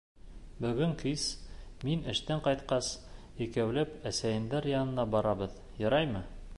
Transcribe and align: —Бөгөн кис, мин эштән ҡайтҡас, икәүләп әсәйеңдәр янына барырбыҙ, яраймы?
—Бөгөн 0.63 0.93
кис, 1.01 1.25
мин 1.89 2.01
эштән 2.13 2.41
ҡайтҡас, 2.47 2.91
икәүләп 3.47 3.95
әсәйеңдәр 4.13 4.69
янына 4.75 5.11
барырбыҙ, 5.17 5.59
яраймы? 5.89 6.29